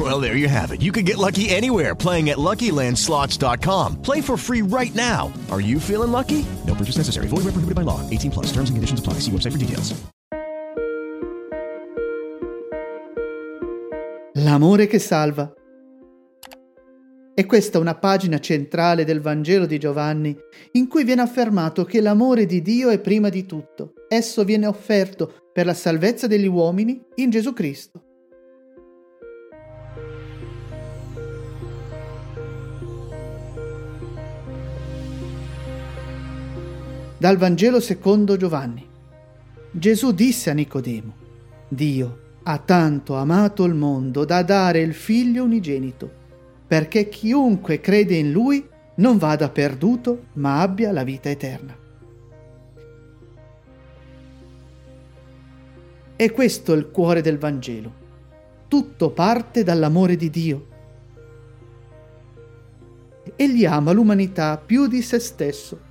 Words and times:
Well, 0.10 0.18
there 0.18 0.36
you 0.36 0.48
have 0.48 0.72
it. 0.72 0.80
You 0.80 0.92
can 0.92 1.04
get 1.04 1.18
lucky 1.18 1.50
anywhere 1.50 1.94
playing 1.94 2.30
at 2.30 2.38
LuckyLandSlots.com. 2.38 4.00
Play 4.00 4.22
for 4.22 4.38
free 4.38 4.62
right 4.62 4.94
now. 4.94 5.30
Are 5.50 5.60
you 5.60 5.78
feeling 5.78 6.10
lucky? 6.10 6.46
No 6.66 6.74
purchase 6.74 6.96
necessary. 6.96 7.26
Void 7.26 7.44
where 7.44 7.52
prohibited 7.52 7.74
by 7.74 7.82
law. 7.82 8.00
18 8.08 8.30
plus. 8.30 8.46
Terms 8.46 8.70
and 8.70 8.76
conditions 8.76 9.00
apply. 9.00 9.20
See 9.20 9.30
website 9.30 9.52
for 9.52 9.58
details. 9.58 9.94
L'amore 14.34 14.86
che 14.86 14.98
salva. 14.98 15.52
È 17.34 17.46
questa 17.46 17.78
una 17.78 17.94
pagina 17.94 18.38
centrale 18.38 19.04
del 19.04 19.20
Vangelo 19.20 19.66
di 19.66 19.78
Giovanni 19.78 20.34
in 20.72 20.88
cui 20.88 21.04
viene 21.04 21.22
affermato 21.22 21.84
che 21.84 22.00
l'amore 22.00 22.46
di 22.46 22.62
Dio 22.62 22.88
è 22.88 22.98
prima 23.00 23.28
di 23.28 23.44
tutto. 23.44 23.92
Esso 24.08 24.44
viene 24.44 24.66
offerto 24.66 25.50
per 25.52 25.66
la 25.66 25.74
salvezza 25.74 26.26
degli 26.26 26.46
uomini 26.46 27.02
in 27.16 27.28
Gesù 27.28 27.52
Cristo. 27.52 28.04
Dal 37.20 37.36
Vangelo 37.36 37.80
secondo 37.80 38.38
Giovanni. 38.38 38.82
Gesù 39.70 40.12
disse 40.12 40.48
a 40.48 40.54
Nicodemo, 40.54 41.14
Dio 41.68 42.20
ha 42.44 42.56
tanto 42.56 43.14
amato 43.14 43.64
il 43.64 43.74
mondo 43.74 44.24
da 44.24 44.42
dare 44.42 44.80
il 44.80 44.94
figlio 44.94 45.44
unigenito, 45.44 46.10
perché 46.66 47.10
chiunque 47.10 47.78
crede 47.78 48.14
in 48.14 48.32
lui 48.32 48.66
non 48.94 49.18
vada 49.18 49.50
perduto, 49.50 50.28
ma 50.36 50.62
abbia 50.62 50.92
la 50.92 51.04
vita 51.04 51.28
eterna. 51.28 51.76
E 56.16 56.30
questo 56.30 56.72
è 56.72 56.76
il 56.78 56.88
cuore 56.90 57.20
del 57.20 57.36
Vangelo. 57.36 57.92
Tutto 58.66 59.10
parte 59.10 59.62
dall'amore 59.62 60.16
di 60.16 60.30
Dio. 60.30 60.66
Egli 63.36 63.66
ama 63.66 63.92
l'umanità 63.92 64.56
più 64.56 64.86
di 64.86 65.02
se 65.02 65.18
stesso 65.18 65.88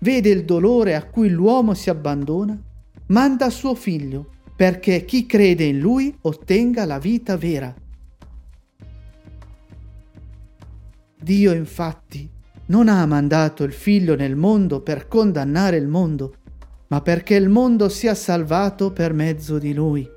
vede 0.00 0.28
il 0.28 0.44
dolore 0.44 0.94
a 0.94 1.04
cui 1.04 1.28
l'uomo 1.28 1.74
si 1.74 1.90
abbandona, 1.90 2.60
manda 3.06 3.50
suo 3.50 3.74
figlio 3.74 4.30
perché 4.54 5.04
chi 5.04 5.24
crede 5.24 5.64
in 5.64 5.78
lui 5.78 6.16
ottenga 6.22 6.84
la 6.84 6.98
vita 6.98 7.36
vera. 7.36 7.72
Dio 11.20 11.52
infatti 11.52 12.28
non 12.66 12.88
ha 12.88 13.06
mandato 13.06 13.62
il 13.64 13.72
figlio 13.72 14.16
nel 14.16 14.36
mondo 14.36 14.80
per 14.80 15.06
condannare 15.06 15.76
il 15.76 15.86
mondo, 15.86 16.34
ma 16.88 17.00
perché 17.00 17.34
il 17.34 17.48
mondo 17.48 17.88
sia 17.88 18.14
salvato 18.14 18.92
per 18.92 19.12
mezzo 19.12 19.58
di 19.58 19.72
lui. 19.72 20.08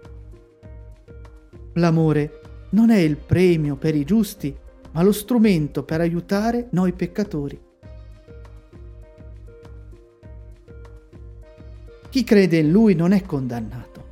L'amore 1.73 2.41
non 2.71 2.89
è 2.89 2.97
il 2.97 3.17
premio 3.17 3.75
per 3.75 3.95
i 3.95 4.03
giusti, 4.03 4.55
ma 4.93 5.03
lo 5.03 5.11
strumento 5.11 5.83
per 5.83 6.01
aiutare 6.01 6.67
noi 6.71 6.93
peccatori. 6.93 7.69
Chi 12.11 12.25
crede 12.25 12.57
in 12.57 12.69
lui 12.71 12.93
non 12.93 13.13
è 13.13 13.21
condannato, 13.21 14.05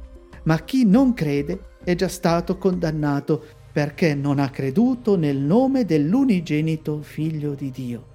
ma 0.43 0.57
chi 0.59 0.85
non 0.85 1.13
crede 1.13 1.75
è 1.83 1.95
già 1.95 2.07
stato 2.07 2.57
condannato 2.57 3.43
perché 3.73 4.15
non 4.15 4.39
ha 4.39 4.49
creduto 4.49 5.17
nel 5.17 5.35
nome 5.35 5.83
dell'unigenito 5.83 7.01
figlio 7.01 7.55
di 7.55 7.71
Dio. 7.71 8.05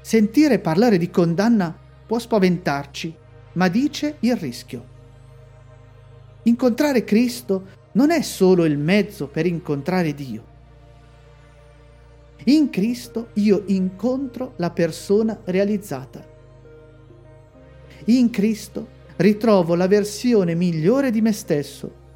Sentire 0.00 0.58
parlare 0.58 0.96
di 0.96 1.10
condanna 1.10 1.78
può 2.06 2.18
spaventarci, 2.18 3.14
ma 3.52 3.68
dice 3.68 4.16
il 4.20 4.36
rischio. 4.36 4.86
Incontrare 6.44 7.04
Cristo 7.04 7.66
non 7.92 8.10
è 8.10 8.22
solo 8.22 8.64
il 8.64 8.78
mezzo 8.78 9.26
per 9.26 9.44
incontrare 9.44 10.14
Dio. 10.14 10.44
In 12.44 12.70
Cristo 12.70 13.28
io 13.34 13.64
incontro 13.66 14.54
la 14.56 14.70
persona 14.70 15.38
realizzata 15.44 16.27
in 18.16 18.30
Cristo 18.30 18.96
ritrovo 19.16 19.74
la 19.74 19.86
versione 19.86 20.54
migliore 20.54 21.10
di 21.10 21.20
me 21.20 21.32
stesso. 21.32 22.06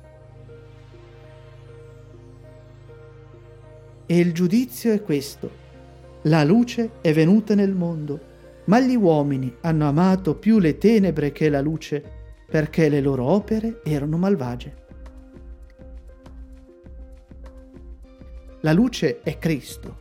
E 4.06 4.18
il 4.18 4.32
giudizio 4.32 4.92
è 4.92 5.02
questo. 5.02 5.60
La 6.22 6.44
luce 6.44 6.92
è 7.00 7.12
venuta 7.12 7.54
nel 7.54 7.74
mondo, 7.74 8.20
ma 8.66 8.80
gli 8.80 8.94
uomini 8.94 9.54
hanno 9.60 9.86
amato 9.86 10.36
più 10.36 10.58
le 10.58 10.78
tenebre 10.78 11.32
che 11.32 11.48
la 11.48 11.60
luce, 11.60 12.02
perché 12.48 12.88
le 12.88 13.00
loro 13.00 13.24
opere 13.24 13.80
erano 13.84 14.16
malvagie. 14.16 14.76
La 18.60 18.72
luce 18.72 19.20
è 19.22 19.36
Cristo. 19.38 20.00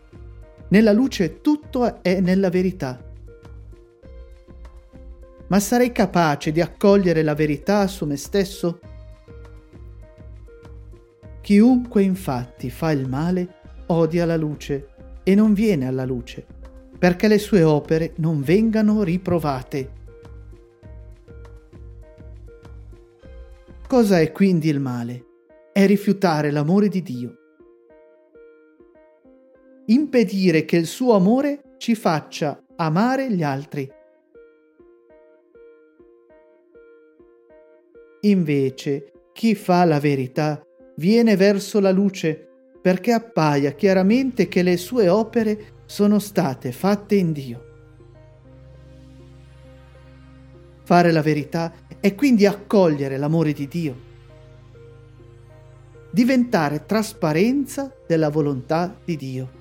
Nella 0.69 0.93
luce 0.93 1.41
tutto 1.41 2.01
è 2.01 2.21
nella 2.21 2.49
verità 2.49 3.09
ma 5.51 5.59
sarei 5.59 5.91
capace 5.91 6.53
di 6.53 6.61
accogliere 6.61 7.23
la 7.23 7.35
verità 7.35 7.85
su 7.87 8.05
me 8.05 8.15
stesso? 8.15 8.79
Chiunque 11.41 12.03
infatti 12.03 12.69
fa 12.69 12.91
il 12.91 13.05
male 13.05 13.55
odia 13.87 14.25
la 14.25 14.37
luce 14.37 14.87
e 15.23 15.35
non 15.35 15.53
viene 15.53 15.87
alla 15.87 16.05
luce, 16.05 16.45
perché 16.97 17.27
le 17.27 17.37
sue 17.37 17.63
opere 17.63 18.13
non 18.17 18.41
vengano 18.41 19.03
riprovate. 19.03 19.99
Cosa 23.85 24.21
è 24.21 24.31
quindi 24.31 24.69
il 24.69 24.79
male? 24.79 25.25
È 25.73 25.85
rifiutare 25.85 26.49
l'amore 26.49 26.87
di 26.87 27.01
Dio. 27.01 27.35
Impedire 29.87 30.63
che 30.63 30.77
il 30.77 30.85
suo 30.85 31.13
amore 31.13 31.75
ci 31.77 31.93
faccia 31.93 32.57
amare 32.77 33.29
gli 33.29 33.43
altri 33.43 33.99
Invece, 38.21 39.11
chi 39.33 39.55
fa 39.55 39.83
la 39.85 39.99
verità 39.99 40.61
viene 40.97 41.35
verso 41.35 41.79
la 41.79 41.91
luce 41.91 42.47
perché 42.81 43.11
appaia 43.11 43.71
chiaramente 43.71 44.47
che 44.47 44.61
le 44.61 44.77
sue 44.77 45.09
opere 45.09 45.79
sono 45.85 46.19
state 46.19 46.71
fatte 46.71 47.15
in 47.15 47.31
Dio. 47.31 47.65
Fare 50.83 51.11
la 51.11 51.21
verità 51.21 51.73
è 51.99 52.13
quindi 52.15 52.45
accogliere 52.45 53.17
l'amore 53.17 53.53
di 53.53 53.67
Dio, 53.67 53.95
diventare 56.11 56.85
trasparenza 56.85 57.91
della 58.05 58.29
volontà 58.29 58.99
di 59.03 59.15
Dio. 59.15 59.60